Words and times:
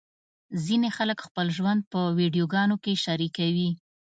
ځینې 0.65 0.89
خلک 0.97 1.19
خپل 1.27 1.47
ژوند 1.57 1.81
په 1.91 1.99
ویډیوګانو 2.17 2.75
کې 2.83 2.93
شریکوي. 3.05 3.69